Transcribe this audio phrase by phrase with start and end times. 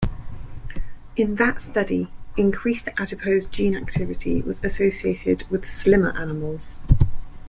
[1.15, 6.79] In that study, increased adipose gene activity was associated with slimmer animals.